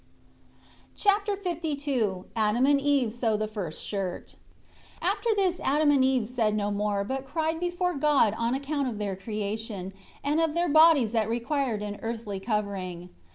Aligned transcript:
Chapter 0.95 1.33
LII 1.45 2.23
Adam 2.35 2.65
and 2.65 2.81
Eve 2.81 3.13
sew 3.13 3.37
the 3.37 3.47
first 3.47 3.85
shirt. 3.85 4.35
1 4.99 5.11
After 5.11 5.29
this 5.35 5.59
Adam 5.59 5.91
and 5.91 6.03
Eve 6.03 6.27
said 6.27 6.55
no 6.55 6.71
more, 6.71 7.03
but 7.03 7.27
cried 7.27 7.59
before 7.59 7.93
God 7.93 8.33
on 8.35 8.55
account 8.55 8.87
of 8.87 8.97
their 8.97 9.15
creation, 9.15 9.93
and 10.23 10.41
of 10.41 10.55
their 10.55 10.69
bodies 10.69 11.11
that 11.11 11.29
required 11.29 11.83
an 11.83 11.99
earthly 12.01 12.39
covering. 12.39 13.09